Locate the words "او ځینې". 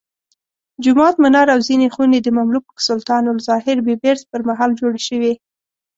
1.55-1.87